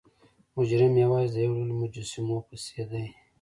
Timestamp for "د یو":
1.39-1.53